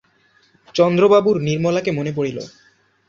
চন্দ্রবাবুর 0.75 1.37
নির্মলাকে 1.41 1.91
মনে 1.91 2.11
পড়িল। 2.17 2.37